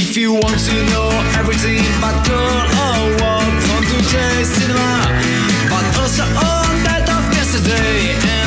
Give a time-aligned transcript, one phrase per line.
[0.00, 4.90] If you want to know everything about girl or what from today's cinema,
[5.68, 8.37] but also all that of yesterday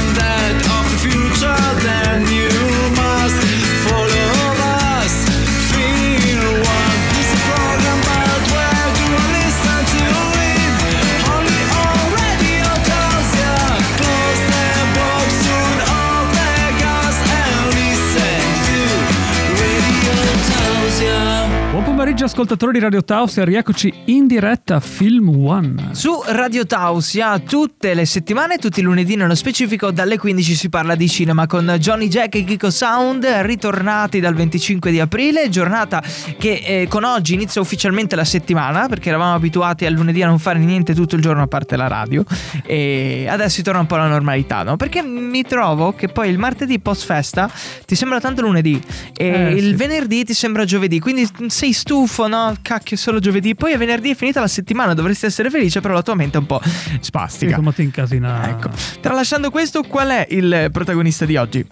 [22.01, 25.89] pomeriggio ascoltatori di Radio Taos e rieccoci in diretta a Film One.
[25.91, 30.95] Su Radio Tausia tutte le settimane, tutti i lunedì nello specifico, dalle 15 si parla
[30.95, 36.01] di cinema con Johnny Jack e Kiko Sound, ritornati dal 25 di aprile, giornata
[36.39, 40.39] che eh, con oggi inizia ufficialmente la settimana, perché eravamo abituati al lunedì a non
[40.39, 42.23] fare niente tutto il giorno a parte la radio,
[42.65, 44.75] e adesso si torna un po' alla normalità, no?
[44.75, 47.47] Perché mi trovo che poi il martedì post festa
[47.85, 48.81] ti sembra tanto lunedì
[49.15, 49.73] e Eh, il sì.
[49.75, 52.55] venerdì ti sembra giovedì, quindi sei stufo, no?
[52.61, 55.93] Cacchio, è solo giovedì, poi a venerdì è finita la settimana, dovresti essere felice, però
[55.93, 57.51] la tua mente è un po' Sì, spastica.
[57.51, 58.49] insomma ti incasina.
[58.49, 58.69] Ecco.
[59.01, 61.65] Tralasciando questo, qual è il protagonista di oggi?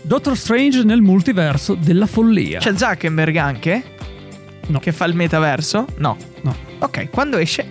[0.00, 2.60] Doctor Strange nel multiverso della follia.
[2.60, 3.82] C'è Zuckerberg anche?
[4.68, 4.78] No.
[4.78, 5.84] Che fa il metaverso?
[5.98, 6.16] No.
[6.42, 6.56] No.
[6.78, 7.68] Ok, quando esce?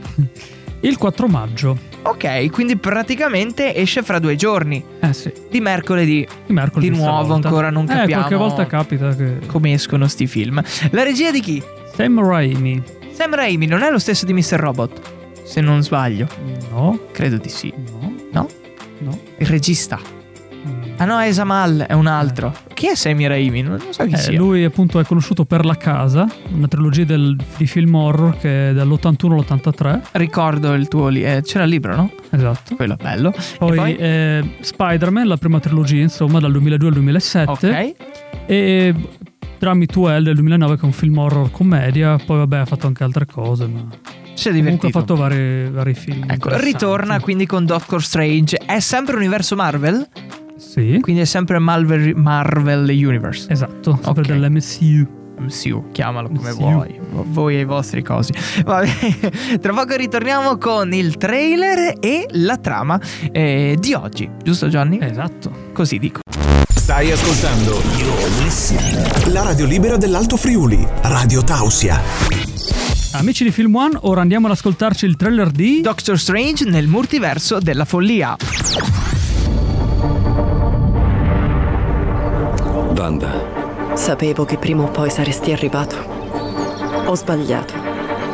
[0.81, 1.79] Il 4 maggio.
[2.03, 6.25] Ok, quindi praticamente esce fra due giorni, Eh sì, di mercoledì.
[6.45, 6.89] di mercoledì.
[6.91, 7.47] Di nuovo stavolta.
[7.47, 9.39] ancora non Eh, capiamo qualche volta capita che...
[9.47, 10.61] come escono sti film.
[10.91, 11.61] La regia di chi?
[11.93, 12.81] Sam Raimi.
[13.11, 14.53] Sam Raimi non è lo stesso di Mr.
[14.59, 15.01] Robot,
[15.43, 16.27] se non sbaglio.
[16.71, 17.73] No, Credo di sì.
[17.91, 18.47] no, No?
[18.99, 19.19] no.
[19.37, 19.99] Il regista.
[20.99, 22.51] Ah no, è Samal, è un altro.
[22.73, 23.61] Chi è Sammy Raimi?
[23.61, 24.37] Non so chi Eh, sia.
[24.37, 28.73] lui appunto è conosciuto per La Casa, una trilogia del- di film horror che è
[28.73, 30.01] dall'81 all'83.
[30.13, 31.23] Ricordo il tuo lì.
[31.23, 32.11] eh, c'era il libro, no?
[32.31, 32.75] Esatto.
[32.75, 33.31] Quello bello.
[33.59, 33.95] Poi, poi?
[33.95, 37.51] eh, Spider-Man, la prima trilogia, insomma, dal 2002 al 2007.
[37.51, 37.95] ok.
[38.47, 38.95] E
[39.59, 42.17] Drummy 12 del 2009 che è un film horror commedia.
[42.25, 43.85] Poi vabbè ha fatto anche altre cose, ma
[44.33, 44.87] Si è comunque divertito.
[44.87, 46.25] ha fatto vari, vari film.
[46.27, 48.57] Ecco, ritorna quindi con Doctor Strange.
[48.65, 50.07] È sempre universo Marvel?
[50.77, 53.51] Sì, Quindi è sempre Marvel, Marvel Universe.
[53.51, 54.27] esatto, sempre Ok.
[54.27, 55.15] dell'MCU.
[55.39, 56.59] MCU, chiamalo come MCU.
[56.71, 56.99] vuoi.
[57.11, 58.31] Voi e i vostri cosi.
[58.63, 62.99] Vabbè, tra poco ritorniamo con il trailer e la trama
[63.31, 64.29] eh, di oggi.
[64.43, 64.97] Giusto, Johnny?
[65.01, 65.51] Esatto.
[65.73, 66.19] Così dico.
[66.75, 67.79] Stai ascoltando
[69.31, 71.99] la radio libera dell'Alto Friuli, Radio Tausia.
[73.13, 75.81] Amici di Film One, ora andiamo ad ascoltarci il trailer di...
[75.81, 78.35] Doctor Strange nel multiverso della follia.
[83.07, 85.95] Wanda, Sapevo che prima o poi saresti arrivato.
[87.05, 87.73] Ho sbagliato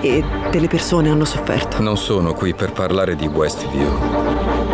[0.01, 1.79] e delle persone hanno sofferto.
[1.79, 3.91] non sono qui per parlare di Westview.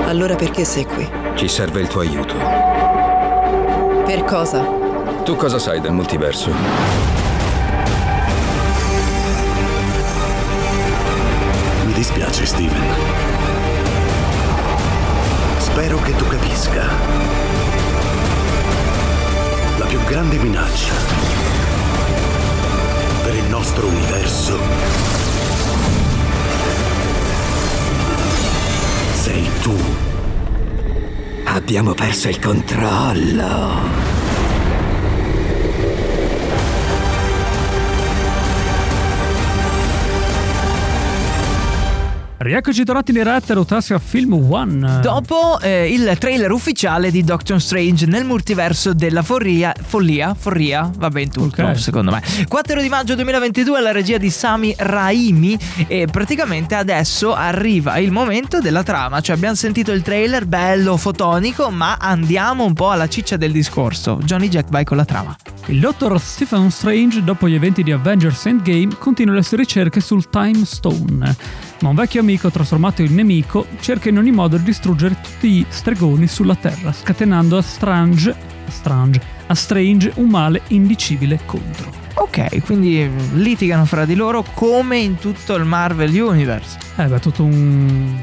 [0.05, 1.07] Allora perché sei qui?
[1.35, 2.33] Ci serve il tuo aiuto.
[4.05, 4.63] Per cosa?
[5.25, 6.49] Tu cosa sai del multiverso?
[11.85, 12.87] Mi dispiace, Steven.
[15.57, 17.68] Spero che tu capisca.
[19.89, 20.93] Più grande minaccia
[23.23, 24.57] per il nostro universo
[29.13, 29.75] sei tu.
[31.45, 34.28] Abbiamo perso il controllo.
[42.41, 45.01] Rieccoci tornati in diretta ad Otassia Film One.
[45.01, 51.09] Dopo eh, il trailer ufficiale di Doctor Strange nel multiverso della follia, follia, follia, va
[51.09, 51.77] ben tutto Ok.
[51.77, 52.23] secondo me.
[52.47, 58.61] 4 di maggio 2022 la regia di Sami Raimi e praticamente adesso arriva il momento
[58.61, 63.35] della trama, cioè abbiamo sentito il trailer bello, fotonico, ma andiamo un po' alla ciccia
[63.35, 64.17] del discorso.
[64.23, 65.35] Johnny Jack vai con la trama.
[65.65, 70.29] Il dottor Stephen Strange, dopo gli eventi di Avengers Endgame, continua le sue ricerche sul
[70.29, 71.67] Time Stone.
[71.81, 75.65] Ma un vecchio amico trasformato in nemico cerca in ogni modo di distruggere tutti gli
[75.69, 81.89] stregoni sulla Terra, scatenando a Strange, a Strange, a Strange un male indicibile contro.
[82.15, 86.77] Ok, quindi mm, litigano fra di loro come in tutto il Marvel Universe.
[86.97, 88.19] Eh beh, tutto un,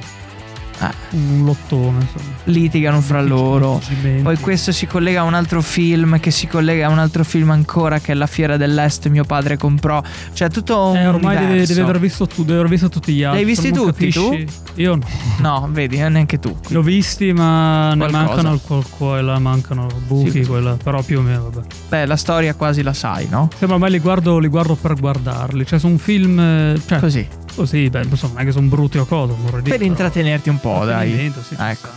[0.79, 2.35] Ah, un lottone, insomma.
[2.45, 3.81] litigano fra loro.
[4.23, 7.51] Poi questo si collega a un altro film che si collega a un altro film
[7.51, 10.03] ancora che è La Fiera dell'Est mio padre comprò.
[10.35, 13.23] Cioè tutto un Eh, ormai deve, deve aver visto tu, deve aver visto tutti gli
[13.23, 13.41] altri.
[13.41, 14.47] hai visti tutti, capisci?
[14.75, 15.07] Io no.
[15.39, 16.55] No, vedi, eh, neanche tu.
[16.69, 18.25] Li ho visti, ma ne Qualcosa.
[18.27, 20.45] mancano il qual- quella, mancano buchi, Sì.
[20.45, 21.67] quella, però più o meno, vabbè.
[21.89, 23.49] Beh, la storia quasi la sai, no?
[23.57, 25.65] Sembra mai li guardo, li guardo per guardarli.
[25.65, 26.39] Cioè, sono un film.
[26.39, 27.27] eh, Cioè, Così.
[27.57, 29.71] Così, beh, insomma, non è che sono brutti o cosa, vorrei dire.
[29.71, 31.33] Per però- intrattenerti un po', dai.
[31.43, 31.89] Sì, Ecco.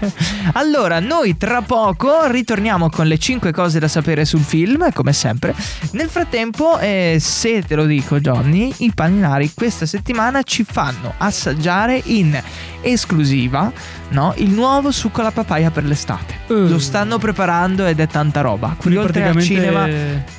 [0.54, 5.54] allora, noi tra poco ritorniamo con le 5 cose da sapere sul film, come sempre.
[5.92, 12.00] Nel frattempo, eh, se te lo dico, Johnny, i paninari questa settimana ci fanno assaggiare
[12.06, 12.42] in
[12.80, 13.70] esclusiva
[14.10, 16.40] no, il nuovo succo alla papaya per l'estate.
[16.46, 16.68] Eh.
[16.68, 18.74] Lo stanno preparando ed è tanta roba.
[18.78, 19.88] Quindi, oltre al cinema,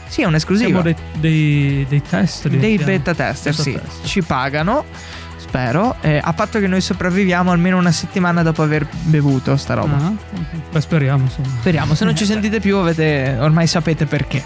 [0.07, 0.81] sì, è un'esclusiva.
[0.81, 2.47] Dei, dei, dei test.
[2.47, 2.85] dei diciamo.
[2.85, 3.71] beta tester, Beta sì.
[3.73, 4.05] tester.
[4.05, 4.85] Ci pagano.
[5.37, 9.95] Spero, eh, a patto che noi sopravviviamo almeno una settimana dopo aver bevuto sta roba.
[9.95, 10.13] Ah,
[10.71, 11.47] beh, speriamo, insomma.
[11.59, 14.43] Speriamo, se non ci sentite più avete, ormai sapete perché.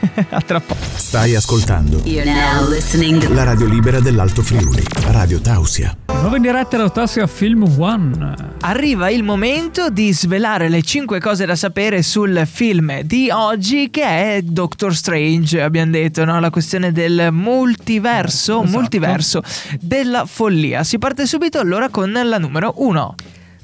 [0.30, 0.80] a tra poco.
[0.94, 5.96] Stai ascoltando You're now listening to la radio libera dell'Alto Friuli, Radio Tausia.
[6.20, 8.34] Nuova in diretta da Tassia Film One.
[8.60, 14.02] Arriva il momento di svelare le 5 cose da sapere sul film di oggi che
[14.36, 16.40] è Doctor Strange, abbiamo detto, no?
[16.40, 18.78] la questione del multiverso, Esatto.
[18.78, 19.42] multiverso
[19.80, 20.82] della follia.
[20.82, 23.14] Si parte subito allora con la numero 1.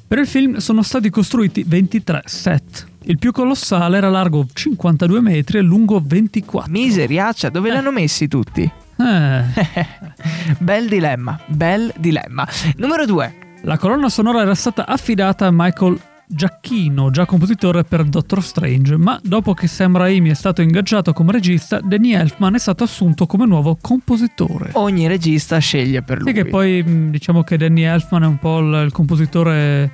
[0.07, 2.85] Per il film sono stati costruiti 23 set.
[3.07, 6.71] Il più colossale era largo 52 metri e lungo 24.
[6.71, 8.63] Miseriaccia, dove li hanno messi tutti?
[8.63, 9.43] Eh,
[10.57, 12.47] bel dilemma, bel dilemma.
[12.77, 13.35] Numero 2.
[13.61, 19.19] la colonna sonora era stata affidata a Michael Giacchino, già compositore per Doctor Strange, ma
[19.21, 23.45] dopo che Sam Raimi è stato ingaggiato come regista, Danny Elfman è stato assunto come
[23.45, 24.71] nuovo compositore.
[24.73, 26.29] Ogni regista sceglie per lui.
[26.29, 29.91] Sì, che poi diciamo che Danny Elfman è un po' il, il compositore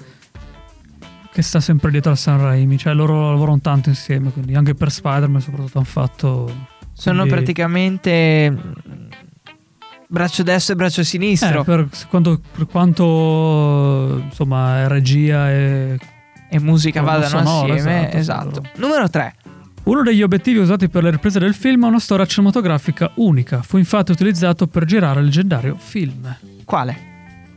[1.32, 4.92] che sta sempre dietro a Sam Raimi, cioè loro lavorano tanto insieme, quindi anche per
[4.92, 6.68] Spider-Man soprattutto hanno fatto...
[6.94, 8.56] Sono quindi- praticamente
[10.08, 11.62] braccio destro e braccio sinistro.
[11.62, 15.98] Eh, per quanto, per quanto insomma regia e
[16.54, 18.08] e musica vadano sonora, assieme.
[18.14, 18.54] esatto, Esatto.
[18.54, 19.36] sono Numero 3.
[19.84, 23.62] Uno degli obiettivi usati per le riprese del film è una storia cinematografica unica.
[23.62, 26.36] Fu infatti utilizzato per girare il leggendario film.
[26.66, 27.10] Quale?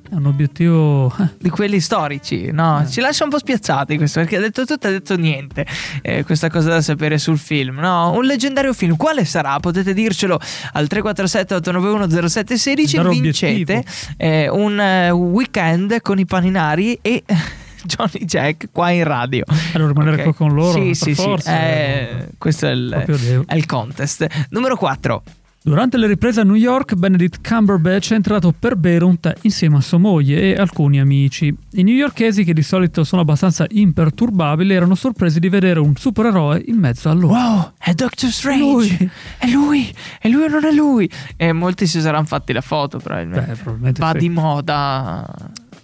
[0.08, 1.12] È un obiettivo.
[1.18, 2.86] eh, Di quelli storici, no?
[2.88, 5.66] Ci lascia un po' spiazzati questo, perché ha detto tutto, ha detto niente.
[6.02, 8.12] Eh, questa cosa da sapere sul film, no?
[8.12, 9.58] Un leggendario film, quale sarà?
[9.58, 10.38] Potete dircelo
[10.72, 13.84] al 347 891 0716 Dare vincete
[14.16, 17.22] eh, un eh, weekend con i paninari e
[17.84, 19.44] Johnny Jack qua in radio.
[19.72, 20.22] Allora rimanere Ok.
[20.22, 20.80] qua con loro.
[20.80, 21.56] Sì, sì, forza, sì.
[21.56, 24.26] Eh, questo è il, è il contest.
[24.50, 25.22] Numero 4.
[25.66, 29.78] Durante le riprese a New York, Benedict Cumberbatch è entrato per bere un tè insieme
[29.78, 31.46] a sua moglie e alcuni amici.
[31.46, 36.76] I newyorkesi, che di solito sono abbastanza imperturbabili, erano sorpresi di vedere un supereroe in
[36.76, 37.32] mezzo a loro.
[37.32, 38.60] Wow, è Doctor Strange!
[38.60, 39.10] Lui.
[39.38, 39.94] È lui!
[40.20, 41.10] È lui o non è lui?
[41.34, 43.52] E molti si saranno fatti la foto, probabilmente.
[43.52, 44.18] Beh, probabilmente Va sì.
[44.18, 45.34] di moda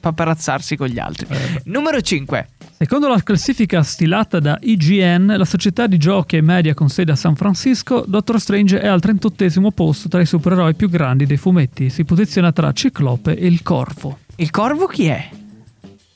[0.00, 1.26] paparazzarsi con gli altri.
[1.28, 1.60] Eh.
[1.66, 2.48] Numero 5.
[2.78, 7.16] Secondo la classifica stilata da IGN, la società di giochi e media con sede a
[7.16, 11.90] San Francisco, Doctor Strange è al 38 posto tra i supereroi più grandi dei fumetti.
[11.90, 14.18] Si posiziona tra Ciclope e il Corvo.
[14.36, 15.28] Il corvo chi è?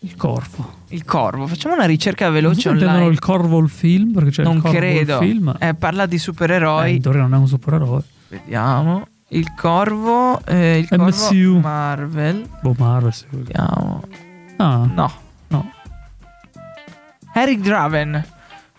[0.00, 0.82] Il Corvo.
[0.88, 1.46] Il corvo.
[1.46, 3.12] Facciamo una ricerca Non veloce intendono online.
[3.12, 5.20] il Corvo il film, perché c'è non il Corvo credo.
[5.20, 5.54] il film.
[5.58, 6.94] Eh, parla di Eh, supereroi.
[6.96, 8.02] in teoria non è un supereroe.
[8.28, 9.06] Vediamo.
[9.36, 10.40] Il corvo.
[10.46, 11.58] eh, il corvo MCU.
[11.60, 12.48] Marvel.
[12.60, 13.24] Boh, Marvel, sì.
[13.30, 14.02] Vediamo.
[14.56, 15.12] Ah, No.
[15.48, 15.70] no.
[17.34, 18.24] Eric Draven.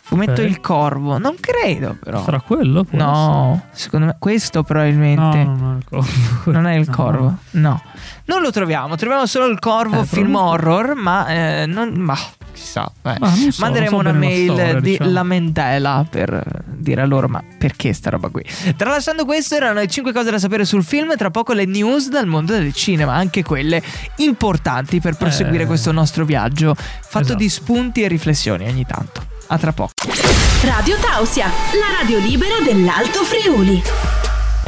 [0.06, 0.48] Fumetto Ok.
[0.48, 1.18] Il Corvo.
[1.18, 2.24] Non credo, però.
[2.24, 2.86] Sarà quello?
[2.92, 4.64] No, secondo me questo essere.
[4.64, 6.52] probabilmente No, non è il Corvo.
[6.52, 6.96] non è il No.
[6.96, 7.36] Corvo.
[7.52, 7.82] No.
[8.26, 12.16] Non lo troviamo, troviamo solo il Corvo Eh, film probabilmente- horror, ma eh, non ma
[12.56, 13.16] chissà, eh.
[13.20, 15.12] Ma so, Manderemo so una mail storia, di diciamo.
[15.12, 18.44] lamentela per dire a loro ma perché sta roba qui.
[18.76, 22.26] Tralasciando questo erano le 5 cose da sapere sul film, tra poco le news dal
[22.26, 23.82] mondo del cinema, anche quelle
[24.18, 25.68] importanti per proseguire Eh.
[25.68, 27.38] questo nostro viaggio, fatto Esatto.
[27.38, 29.24] di spunti e riflessioni ogni tanto.
[29.48, 29.94] A tra poco.
[30.64, 34.15] Radio Tausia, la radio libera dell'Alto Friuli.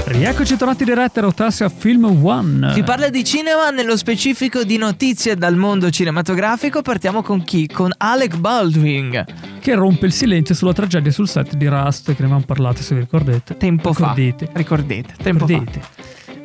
[0.05, 2.73] Rieccoci tornati diretti a Rotassia Film One.
[2.73, 6.81] Si parla di cinema, nello specifico di notizie dal mondo cinematografico.
[6.81, 7.67] Partiamo con chi?
[7.67, 9.25] Con Alec Baldwin.
[9.59, 12.93] che rompe il silenzio sulla tragedia sul set di Rust, che ne avevamo parlato se
[12.95, 13.57] vi ricordate.
[13.57, 14.45] Tempo Ricordate.
[14.45, 14.51] fa.
[14.53, 15.13] Ricordate.
[15.21, 15.53] Tempo fa.
[15.53, 15.81] Ricordate.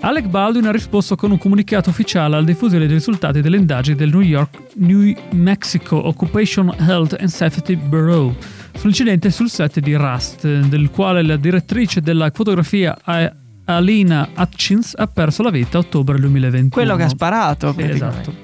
[0.00, 4.08] Alec Baldwin ha risposto con un comunicato ufficiale alla diffusione dei risultati delle indagini del
[4.10, 8.34] New York New Mexico Occupation Health and Safety Bureau
[8.74, 13.32] sull'incidente sul set di Rust, del quale la direttrice della fotografia A-
[13.64, 16.68] Alina Hutchins ha perso la vita a ottobre 2021.
[16.70, 17.72] Quello che ha sparato.
[17.76, 18.34] Sì, esatto.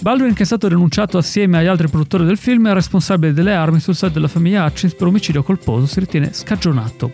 [0.00, 3.80] Baldwin, che è stato denunciato assieme agli altri produttori del film, è responsabile delle armi
[3.80, 7.12] sul set della famiglia Hutchins per omicidio colposo, si ritiene scagionato.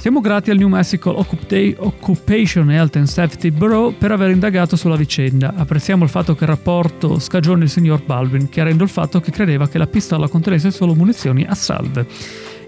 [0.00, 4.96] Siamo grati al New Mexico Occupa- Occupation Health and Safety Bureau per aver indagato sulla
[4.96, 5.52] vicenda.
[5.54, 9.68] Apprezziamo il fatto che il rapporto scagioni il signor Baldwin, chiarendo il fatto che credeva
[9.68, 12.06] che la pistola contenesse solo munizioni a salve.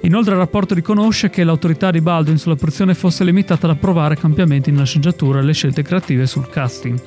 [0.03, 4.71] Inoltre il rapporto riconosce che l'autorità di Baldwin sulla produzione fosse limitata ad approvare cambiamenti
[4.71, 7.01] nella sceneggiatura e le scelte creative sul casting.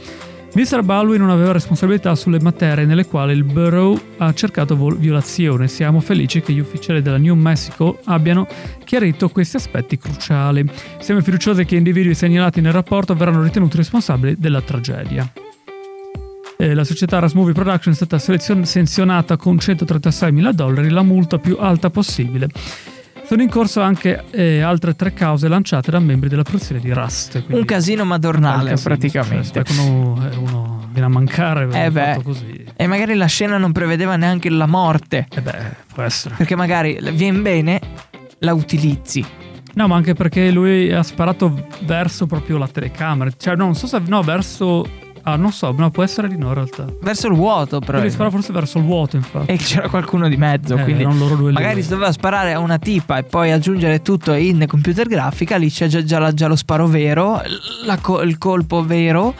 [0.55, 0.83] Mr.
[0.83, 5.67] Baldwin non aveva responsabilità sulle materie nelle quali il Bureau ha cercato violazione.
[5.67, 8.47] Siamo felici che gli ufficiali della New Mexico abbiano
[8.85, 10.65] chiarito questi aspetti cruciali.
[10.99, 15.29] Siamo fiduciosi che gli individui segnalati nel rapporto verranno ritenuti responsabili della tragedia.
[16.57, 21.37] Eh, la società Ras Movie Production è stata sanzionata con 136 mila dollari, la multa
[21.37, 22.47] più alta possibile.
[23.27, 27.31] Sono in corso anche eh, altre tre cause lanciate da membri della produzione di Rust.
[27.43, 29.63] quindi- Un casino un madornale casino, praticamente.
[29.63, 32.01] Cioè, uno, eh, uno viene a mancare, Eh eh beh.
[32.03, 32.63] fatto così.
[32.75, 35.27] E magari la scena non prevedeva neanche la morte.
[35.33, 35.57] Eh beh,
[35.93, 36.35] può essere.
[36.35, 37.81] Perché magari viene bene,
[38.39, 39.25] la utilizzi.
[39.73, 43.29] No, ma anche perché lui ha sparato verso proprio la telecamera.
[43.35, 43.99] Cioè, no, non so se.
[44.05, 44.87] No, verso.
[45.27, 46.85] Ah, non so, no, può essere di no in realtà.
[47.01, 47.99] Verso il vuoto, però.
[47.99, 49.51] Lui spara forse verso il vuoto, infatti.
[49.51, 53.23] E c'era qualcuno di mezzo, Eh, quindi magari si doveva sparare a una tipa e
[53.23, 57.41] poi aggiungere tutto in computer grafica, lì c'è già, già già lo sparo vero,
[58.01, 59.33] co- il colpo vero.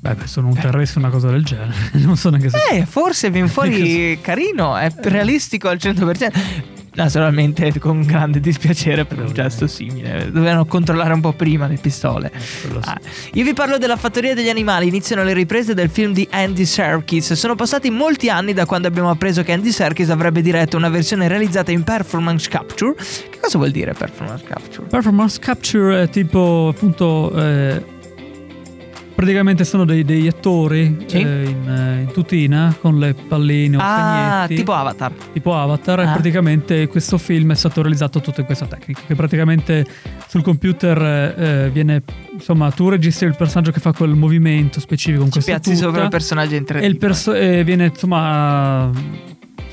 [0.00, 1.74] Beh, beh, sono un terrestre una cosa del genere.
[2.02, 2.58] non so neanche se.
[2.72, 6.76] Eh, forse viene fuori carino, è realistico al 100%.
[6.98, 10.32] Naturalmente con grande dispiacere per un gesto simile.
[10.32, 12.32] Dovevano controllare un po' prima le pistole.
[12.34, 12.68] sì.
[12.80, 12.98] Ah,
[13.34, 14.88] io vi parlo della Fattoria degli Animali.
[14.88, 17.34] Iniziano le riprese del film di Andy Serkis.
[17.34, 21.28] Sono passati molti anni da quando abbiamo appreso che Andy Serkis avrebbe diretto una versione
[21.28, 22.94] realizzata in performance capture.
[22.96, 24.88] Che cosa vuol dire performance capture?
[24.88, 27.32] Performance capture è tipo appunto.
[27.36, 27.96] eh,
[29.18, 31.16] praticamente sono dei- degli attori Sì.
[31.16, 35.10] eh, in, eh, in tutina con le palline o Ah, tipo Avatar.
[35.32, 35.98] tipo Avatar.
[35.98, 36.02] Ah.
[36.04, 39.00] E praticamente questo film è stato realizzato tutto in questa tecnica.
[39.04, 39.84] Che praticamente
[40.28, 41.02] sul computer
[41.36, 42.02] eh, viene.
[42.32, 46.02] Insomma, tu registri il personaggio che fa quel movimento specifico con Ci piazzi tuta, sopra
[46.04, 46.82] il personaggio in 3D.
[46.84, 48.88] E il perso- e viene insomma.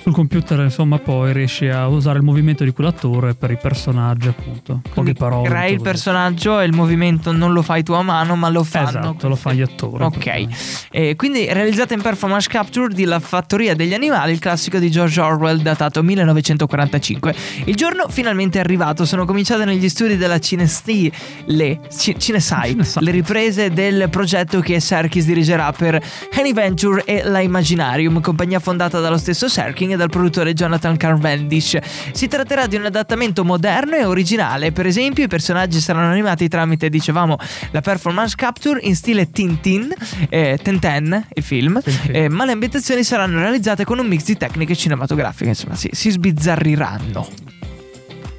[0.06, 4.82] Sul computer, insomma, poi riesci a usare il movimento di quell'attore per i personaggi, appunto.
[4.94, 5.50] Quindi Poche parole.
[5.50, 5.90] Crei il così.
[5.90, 8.88] personaggio e il movimento non lo fai tu a mano, ma lo fanno.
[9.00, 10.04] Esatto, lo fanno gli attori.
[10.04, 10.48] Ok,
[10.92, 15.20] Eh, quindi realizzata in performance capture di La fattoria degli animali, il classico di George
[15.20, 17.34] Orwell datato 1945.
[17.66, 21.12] Il giorno finalmente è arrivato, sono cominciate negli studi della Cinesti,
[21.46, 23.02] le Ci- Cinesite, Cinesite.
[23.02, 26.00] le riprese del progetto che Serkis dirigerà per
[26.38, 31.78] Anyventure e la Imaginarium, compagnia fondata dallo stesso Serkin e dal produttore Jonathan Cavendish.
[32.12, 36.90] Si tratterà di un adattamento moderno e originale, per esempio i personaggi saranno animati tramite,
[36.90, 37.38] dicevamo,
[37.72, 39.94] la performance capture in stile Tintin,
[40.30, 44.75] eh, Tintin, il film, eh, ma le ambientazioni saranno realizzate con un mix di tecniche
[44.75, 47.28] cinematografiche, insomma si, si sbizzarriranno.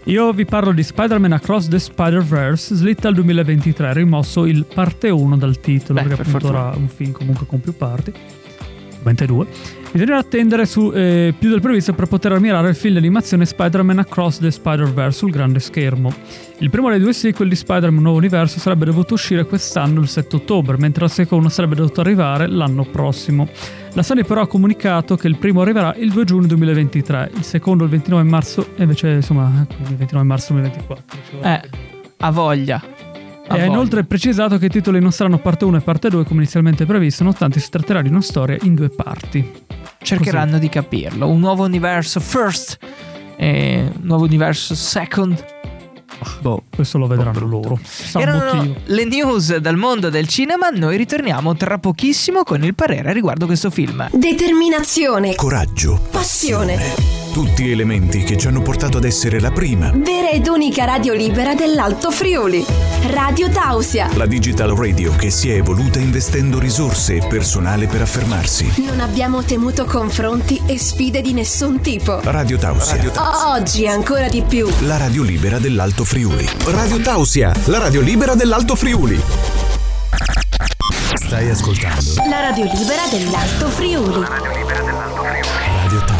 [0.04, 5.36] Io vi parlo di Spider-Man Across the Spider-Verse, slitta al 2023, rimosso il parte 1
[5.36, 6.68] dal titolo, Beh, perché per appunto fortuna.
[6.68, 8.12] era un film comunque con più parti.
[8.90, 9.46] Ovviamente due.
[9.96, 14.00] Bisognerà attendere su, eh, più del previsto per poter ammirare il film di animazione Spider-Man
[14.00, 16.12] Across the Spider-Verse sul grande schermo.
[16.58, 20.36] Il primo dei due sequel di Spider-Man Nuovo Universo sarebbe dovuto uscire quest'anno il 7
[20.36, 23.48] ottobre, mentre il secondo sarebbe dovuto arrivare l'anno prossimo.
[23.94, 27.84] La Sony però ha comunicato che il primo arriverà il 2 giugno 2023, il secondo
[27.84, 31.04] il 29 marzo e invece insomma il 29 marzo 2024.
[31.24, 31.68] ci vuole Eh,
[32.18, 32.82] a voglia.
[33.48, 36.42] E ha inoltre precisato che i titoli non saranno parte 1 e parte 2 come
[36.42, 39.64] inizialmente previsto, nonostante si tratterà di una storia in due parti.
[40.06, 41.28] Cercheranno di capirlo.
[41.28, 42.78] Un nuovo universo first
[43.36, 45.44] e un nuovo universo second.
[46.40, 47.78] Boh, questo lo vedranno loro.
[47.82, 50.68] Sa un Erano le news dal mondo del cinema.
[50.70, 54.08] Noi ritorniamo tra pochissimo con il parere riguardo questo film.
[54.12, 55.34] Determinazione.
[55.34, 56.00] Coraggio.
[56.10, 57.15] Passione.
[57.36, 59.92] Tutti elementi che ci hanno portato ad essere la prima.
[59.94, 62.64] Vera ed unica radio libera dell'Alto Friuli.
[63.08, 64.08] Radio Tausia.
[64.14, 68.82] La digital radio che si è evoluta investendo risorse e personale per affermarsi.
[68.86, 72.20] Non abbiamo temuto confronti e sfide di nessun tipo.
[72.22, 73.12] Radio Tausia.
[73.14, 74.66] O- oggi ancora di più.
[74.86, 76.48] La radio libera dell'Alto Friuli.
[76.64, 79.20] Radio Tausia, la radio libera dell'Alto Friuli.
[81.26, 84.24] Stai ascoltando La radio libera dell'Alto Friuli.
[84.24, 84.95] Radio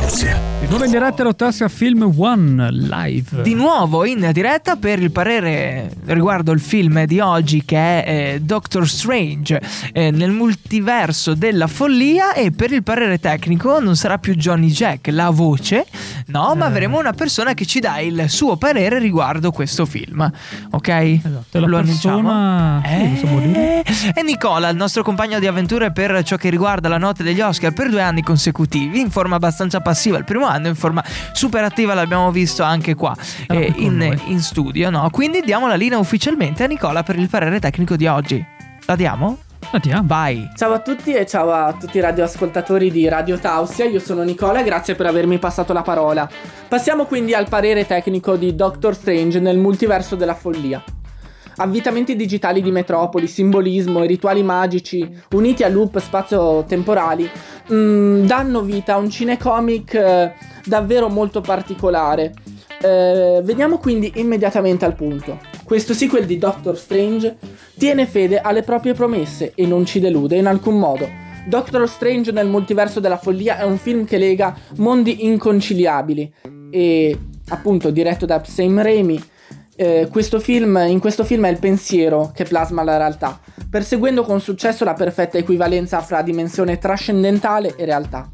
[0.07, 0.41] Tausia.
[0.61, 3.43] Di nuovo in diretta Rotassia Film One live.
[3.43, 8.41] Di nuovo in diretta per il parere riguardo il film di oggi che è eh,
[8.41, 9.61] Doctor Strange
[9.93, 15.09] eh, nel multiverso della follia e per il parere tecnico non sarà più Johnny Jack
[15.09, 15.87] la voce,
[16.27, 16.69] no, ma Eh.
[16.69, 20.29] avremo una persona che ci dà il suo parere riguardo questo film,
[20.71, 20.89] ok?
[20.89, 23.55] Esatto, e la Lo persona- annunciamo?
[23.55, 23.83] Eh,
[24.15, 27.73] È Nicola, il nostro compagno di avventure per ciò che riguarda la notte degli Oscar
[27.73, 31.95] per due anni consecutivi, in forma abbastanza passiva il primo anno, in forma super attiva
[31.95, 35.09] l'abbiamo visto anche qua Era eh, qui con in, in studio, no?
[35.11, 38.45] Quindi diamo la linea ufficialmente a Nicola per il parere tecnico di oggi.
[38.85, 39.39] La diamo?
[39.71, 40.03] Andiamo.
[40.07, 40.49] Vai.
[40.55, 44.61] Ciao a tutti e ciao a tutti i radioascoltatori di Radio Tausia, io sono Nicola
[44.61, 46.29] e grazie per avermi passato la parola.
[46.69, 50.85] Passiamo quindi al parere tecnico di Doctor Strange nel multiverso della follia.
[51.59, 57.31] Avvitamenti digitali di metropoli, simbolismo e rituali magici uniti a loop spazio-temporali
[57.73, 60.33] mm, danno vita a un cinecomic eh,
[60.67, 62.35] davvero molto particolare.
[62.83, 65.39] Eh, veniamo quindi immediatamente al punto.
[65.65, 67.39] Questo sequel di Doctor Strange
[67.79, 71.09] tiene fede alle proprie promesse e non ci delude in alcun modo.
[71.47, 76.33] Doctor Strange nel multiverso della follia è un film che lega mondi inconciliabili
[76.71, 79.23] e appunto diretto da Sam Raimi.
[79.77, 84.41] Eh, questo film, in questo film è il pensiero che plasma la realtà, perseguendo con
[84.41, 88.31] successo la perfetta equivalenza fra dimensione trascendentale e realtà.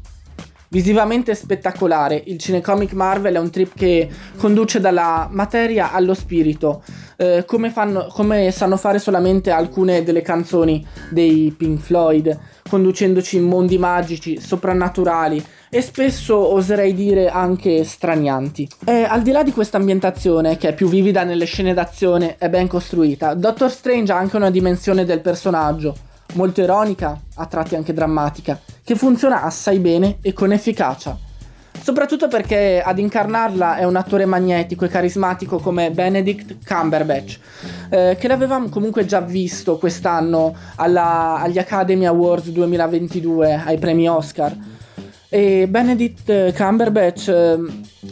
[0.69, 6.83] Visivamente spettacolare, il cinecomic Marvel è un trip che conduce dalla materia allo spirito,
[7.17, 13.43] eh, come, fanno- come sanno fare solamente alcune delle canzoni dei Pink Floyd, conducendoci in
[13.43, 18.69] mondi magici, soprannaturali e spesso oserei dire anche stranianti.
[18.85, 22.47] E al di là di questa ambientazione, che è più vivida nelle scene d'azione e
[22.47, 25.95] ben costruita, Doctor Strange ha anche una dimensione del personaggio,
[26.33, 31.17] molto ironica, a tratti anche drammatica, che funziona assai bene e con efficacia.
[31.81, 37.39] Soprattutto perché ad incarnarla è un attore magnetico e carismatico come Benedict Cumberbatch,
[37.89, 44.55] eh, che l'avevamo comunque già visto quest'anno alla- agli Academy Awards 2022, ai premi Oscar.
[45.35, 47.57] E Benedict eh, Cumberbatch, eh,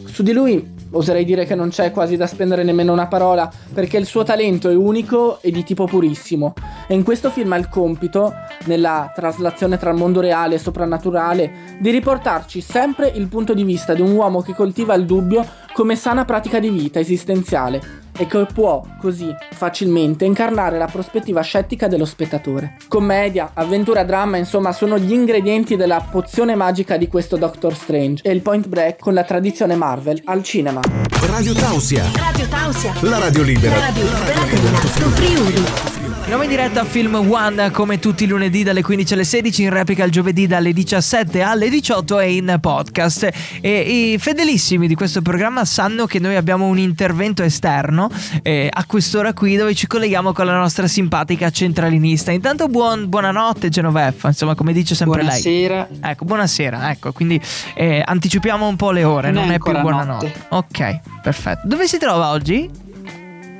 [0.06, 3.96] su di lui oserei dire che non c'è quasi da spendere nemmeno una parola, perché
[3.96, 6.52] il suo talento è unico e di tipo purissimo.
[6.88, 11.90] E in questo film ha il compito, nella traslazione tra mondo reale e soprannaturale, di
[11.90, 16.24] riportarci sempre il punto di vista di un uomo che coltiva il dubbio come sana
[16.24, 22.76] pratica di vita esistenziale e che può così facilmente incarnare la prospettiva scettica dello spettatore.
[22.88, 28.32] Commedia, avventura, dramma, insomma, sono gli ingredienti della pozione magica di questo Doctor Strange e
[28.32, 30.80] il point break con la tradizione Marvel al cinema.
[31.26, 32.92] Radio Tausia, Radio Tausia.
[33.00, 33.74] la radio libera.
[33.74, 36.01] La radio libera dell'Alto Friuli.
[36.24, 39.70] Siamo in diretta a Film One come tutti i lunedì dalle 15 alle 16, in
[39.70, 43.28] replica il giovedì dalle 17 alle 18 e in podcast.
[43.60, 48.08] E i fedelissimi di questo programma sanno che noi abbiamo un intervento esterno
[48.42, 52.30] eh, a quest'ora qui dove ci colleghiamo con la nostra simpatica centralinista.
[52.30, 55.86] Intanto buon- buonanotte Genoveffa, insomma come dice sempre Buonasera.
[55.90, 55.98] lei.
[56.12, 57.38] Ecco, buonasera, ecco, quindi
[57.74, 60.32] eh, anticipiamo un po' le ore, Non non, è più buonanotte.
[60.50, 61.66] Ok, perfetto.
[61.66, 62.70] Dove si trova oggi?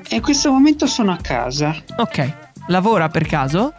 [0.08, 1.74] In questo momento sono a casa.
[1.96, 2.32] Ok,
[2.68, 3.72] lavora per caso?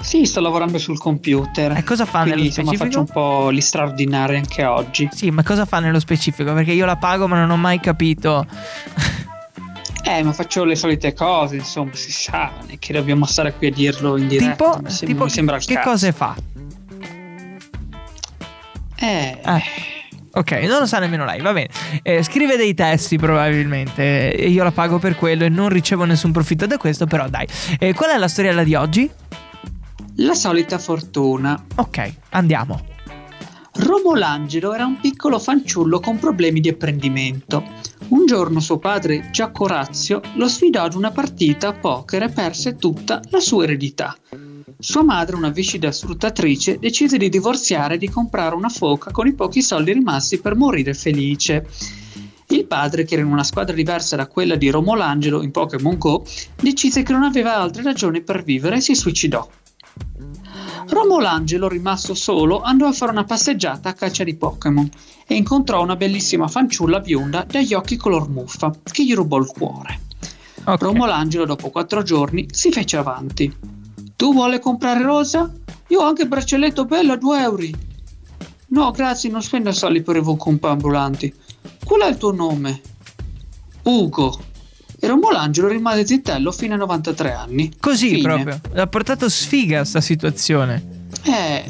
[0.00, 1.72] Sì, sto lavorando sul computer.
[1.76, 2.84] E cosa fa Quindi nello insomma specifico?
[3.06, 5.08] faccio un po' gli straordinari anche oggi.
[5.10, 6.52] Sì, ma cosa fa nello specifico?
[6.52, 8.46] Perché io la pago ma non ho mai capito.
[10.08, 14.16] Eh, ma faccio le solite cose, insomma, si sa, che dobbiamo stare qui a dirlo
[14.16, 14.52] in diretta.
[14.74, 15.88] tipo, mi sem- tipo mi sembra che caso.
[15.90, 16.36] cose fa?
[18.98, 19.62] Eh, Eh,
[20.36, 21.68] ok, non lo sa nemmeno lei, va bene.
[22.02, 26.32] Eh, scrive dei testi probabilmente e io la pago per quello e non ricevo nessun
[26.32, 27.46] profitto da questo, però dai.
[27.78, 29.10] Eh, qual è la storiella di oggi?
[30.16, 31.62] la solita fortuna.
[31.76, 32.94] Ok, andiamo.
[33.78, 37.62] Romolangelo era un piccolo fanciullo con problemi di apprendimento.
[38.08, 42.76] Un giorno suo padre, Giacomo Orazio, lo sfidò ad una partita a poker e perse
[42.76, 44.16] tutta la sua eredità.
[44.78, 49.34] Sua madre, una viscida sfruttatrice, decise di divorziare e di comprare una foca con i
[49.34, 51.66] pochi soldi rimasti per morire felice.
[52.48, 56.24] Il padre, che era in una squadra diversa da quella di Romolangelo in Pokémon Go,
[56.54, 59.48] decise che non aveva altre ragioni per vivere e si suicidò.
[60.88, 64.88] Romolangelo, rimasto solo, andò a fare una passeggiata a caccia di Pokémon
[65.26, 70.00] e incontrò una bellissima fanciulla bionda dagli occhi color muffa che gli rubò il cuore.
[70.64, 70.82] Ok.
[70.82, 73.84] Romolangelo, dopo quattro giorni, si fece avanti.
[74.16, 75.52] Tu vuole comprare rosa?
[75.88, 77.62] Io ho anche il braccialetto bello a 2 euro.
[78.68, 81.32] No, grazie, non spendo soldi per i compa ambulanti.
[81.84, 82.80] Qual è il tuo nome?
[83.82, 84.40] Ugo.
[84.98, 87.72] E Romolangelo rimase zittello fino a 93 anni.
[87.78, 88.22] Così Fine.
[88.22, 88.60] proprio.
[88.74, 91.04] Ha portato sfiga sta situazione.
[91.22, 91.64] Eh,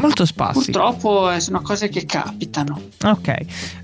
[0.00, 0.60] Molto spazio.
[0.62, 2.80] purtroppo eh, sono cose che capitano.
[3.04, 3.34] Ok,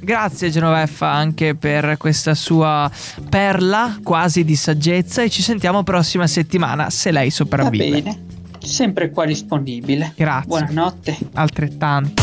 [0.01, 2.91] grazie Genoveffa anche per questa sua
[3.29, 8.03] perla quasi di saggezza e ci sentiamo prossima settimana se lei Va sopravvive.
[8.03, 8.25] bene.
[8.65, 10.13] Sempre qua disponibile.
[10.17, 10.49] Grazie.
[10.49, 11.17] Buonanotte.
[11.35, 12.23] Altrettanto.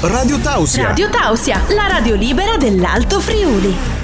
[0.00, 0.88] Radio Tausia.
[0.88, 4.03] Radio Tausia, la radio libera dell'Alto Friuli.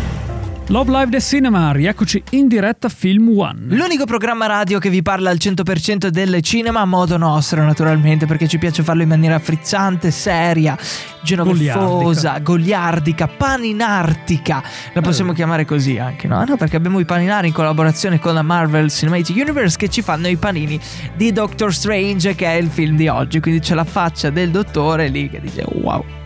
[0.70, 3.74] Love Live The Cinema, rieccoci in diretta Film One.
[3.74, 8.46] L'unico programma radio che vi parla al 100% del cinema a modo nostro, naturalmente, perché
[8.46, 10.78] ci piace farlo in maniera frizzante, seria,
[11.24, 14.62] genoveffosa, goliardica, paninartica.
[14.92, 16.44] La possiamo chiamare così anche, no?
[16.44, 20.28] No, perché abbiamo i paninari in collaborazione con la Marvel Cinematic Universe che ci fanno
[20.28, 20.78] i panini
[21.16, 23.40] di Doctor Strange, che è il film di oggi.
[23.40, 26.19] Quindi c'è la faccia del dottore lì che dice wow.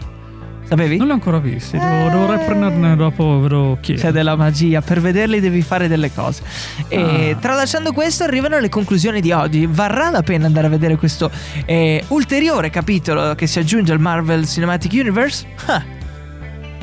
[0.77, 0.97] Sapevi?
[0.97, 4.01] Non l'ho ancora visto, devo, dovrei prenderne dopo, ve lo chiedo.
[4.01, 6.43] C'è della magia, per vederli devi fare delle cose.
[6.89, 7.37] E Ah.
[7.41, 9.67] tralasciando questo arrivano le conclusioni di oggi.
[9.67, 11.31] Varrà la pena andare a vedere questo
[11.65, 15.47] eh, ulteriore capitolo che si aggiunge al Marvel Cinematic Universe?
[15.67, 15.83] Ah,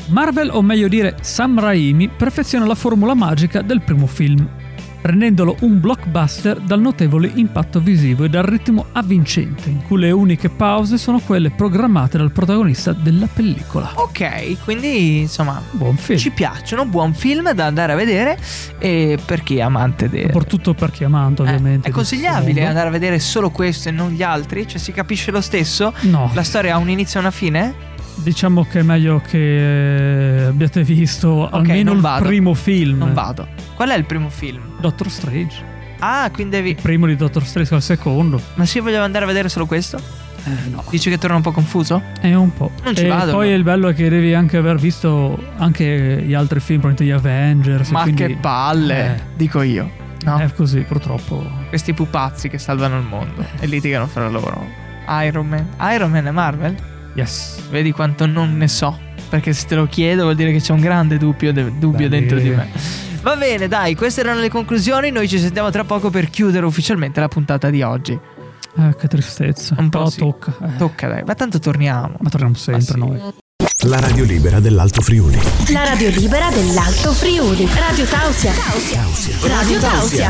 [0.08, 4.46] Marvel, o meglio dire Sam Raimi, perfeziona la formula magica del primo film,
[5.02, 10.50] rendendolo un blockbuster dal notevole impatto visivo e dal ritmo avvincente, in cui le uniche
[10.50, 13.92] pause sono quelle programmate dal protagonista della pellicola.
[13.96, 16.20] ok, quindi insomma Buon film.
[16.20, 18.38] ci piacciono, buon film da andare a vedere
[18.80, 20.24] e per chi è amante del...
[20.32, 21.88] Soprattutto per chi è amante, Eh, ovviamente.
[21.88, 24.68] è di consigliabile andare a vedere solo questo e non gli altri?
[24.68, 25.94] Cioè si capisce lo stesso?
[26.02, 27.74] No, La storia ha un inizio e una fine?
[28.16, 32.26] Diciamo che è meglio che eh, abbiate visto almeno non il vado.
[32.26, 32.98] primo film.
[33.00, 33.48] Non vado.
[33.76, 34.62] Qual è il primo film?
[34.80, 35.70] Doctor Strange.
[36.00, 36.70] Ah, quindi devi...
[36.72, 38.42] Il primo di Doctor Strange, il secondo.
[38.56, 40.00] Ma se io voglio andare a vedere solo questo?
[40.44, 40.84] Eh, no.
[40.90, 42.02] Dici che torna un po' confuso?
[42.20, 42.72] È un po'.
[42.84, 43.56] Non ci e vado, poi no.
[43.56, 47.90] il bello è che devi anche aver visto anche gli altri film, probabilmente gli Avengers.
[47.92, 49.92] Ma quindi, che palle, eh, dico io.
[50.24, 50.38] No?
[50.38, 51.44] È così, purtroppo.
[51.70, 54.66] Questi pupazzi che salvano il mondo e litigano fra loro.
[55.24, 55.68] Iron Man.
[55.94, 56.91] Iron Man è Marvel?
[57.16, 57.60] Yes.
[57.70, 58.98] Vedi quanto non ne so.
[59.30, 62.38] Perché se te lo chiedo vuol dire che c'è un grande dubbio, de- dubbio dentro
[62.38, 62.68] di me.
[63.22, 65.10] Va bene, dai, queste erano le conclusioni.
[65.12, 68.18] Noi ci sentiamo tra poco per chiudere ufficialmente la puntata di oggi.
[68.78, 69.76] Eh, che tristezza.
[69.78, 70.20] Un po' Però sì.
[70.20, 70.54] tocca.
[70.64, 70.78] eh.
[70.78, 72.16] Tocca, dai, ma tanto torniamo.
[72.20, 72.98] Ma torniamo sempre sì.
[73.00, 73.22] noi.
[73.86, 75.40] La radio libera dell'Alto Friuli.
[75.72, 77.68] La radio libera dell'Alto Friuli.
[77.74, 78.54] Radio Tausia.
[79.48, 80.30] Radio Tausia.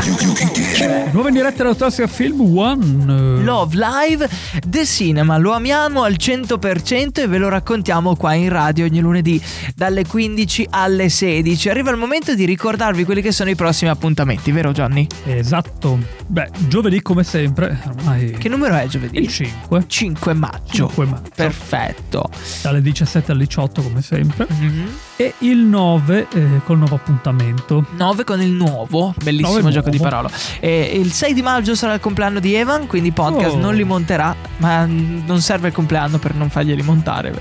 [1.12, 3.42] Nuova in diretta da Tosca Film One.
[3.42, 4.28] Love Live
[4.66, 9.42] The Cinema, lo amiamo al 100% e ve lo raccontiamo qua in radio ogni lunedì
[9.74, 11.68] dalle 15 alle 16.
[11.68, 15.06] Arriva il momento di ricordarvi quelli che sono i prossimi appuntamenti, vero Johnny?
[15.24, 15.98] Esatto.
[16.26, 19.18] Beh, giovedì come sempre, ormai Che numero è giovedì?
[19.18, 19.84] il 5.
[19.86, 20.86] 5 maggio.
[20.86, 21.30] 5 maggio.
[21.34, 22.30] Perfetto.
[22.62, 24.46] Dalle 17 alle 18 come sempre.
[24.48, 24.88] Mhm.
[25.16, 27.84] E il 9 eh, col nuovo appuntamento.
[27.96, 30.30] 9 con il nuovo, bellissimo gioco di parole.
[30.60, 33.58] E il 6 di maggio sarà il compleanno di Evan, quindi podcast Oh.
[33.58, 37.32] non li monterà, ma mm, non serve il compleanno per non farglieli montare.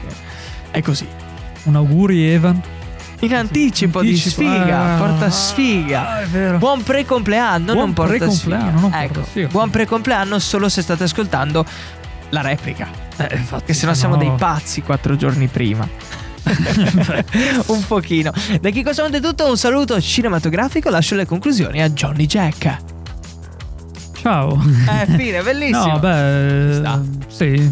[0.71, 1.07] È così.
[1.63, 2.59] Un auguri Evan.
[3.23, 6.07] In anticipo, di Anticipo, sfiga, ah, porta sfiga.
[6.53, 6.57] Ah.
[6.57, 8.79] Buon pre-compleanno, Buon non porta pre-compleanno, sfiga.
[8.81, 9.47] non porta ecco, sfiga.
[9.49, 11.63] buon pre-compleanno solo se state ascoltando
[12.31, 12.87] la replica.
[13.17, 15.87] Eh, infatti, Che se no siamo dei pazzi quattro giorni prima.
[17.67, 18.33] un pochino.
[18.59, 22.77] Da chi cosa è tutto, un saluto cinematografico, lascio le conclusioni a Johnny Jack.
[24.21, 24.61] Ciao.
[24.87, 25.93] Eh, fine, bellissimo.
[25.93, 26.81] No, beh,
[27.27, 27.71] sì,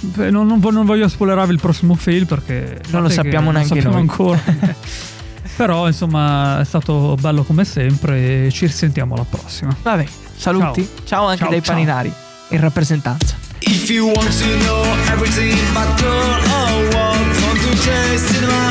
[0.00, 3.68] beh, non, non non voglio spoilerarvi il prossimo film perché Non lo sappiamo non neanche
[3.80, 4.00] sappiamo noi.
[4.00, 4.40] ancora.
[5.56, 9.74] Però insomma è stato bello come sempre e ci risentiamo alla prossima.
[9.80, 10.04] Vabbè,
[10.36, 10.86] saluti.
[11.04, 11.74] Ciao, anche Ciao, dai ciao.
[11.74, 12.12] paninari
[12.50, 13.45] in rappresentanza.
[13.62, 18.64] If you want to know everything about girl or what, come to taste cinema.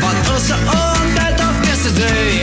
[0.00, 2.33] But also on that of yesterday.